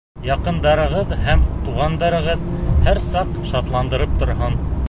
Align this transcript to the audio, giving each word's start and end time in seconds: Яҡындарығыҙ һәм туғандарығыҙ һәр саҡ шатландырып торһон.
Яҡындарығыҙ 0.27 1.11
һәм 1.25 1.43
туғандарығыҙ 1.67 2.49
һәр 2.89 3.05
саҡ 3.13 3.39
шатландырып 3.53 4.21
торһон. 4.25 4.63